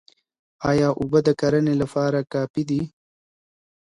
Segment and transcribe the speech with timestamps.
[0.69, 2.81] ايا اوبه د کرني لپاره کافي دي؟